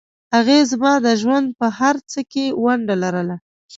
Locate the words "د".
1.05-1.07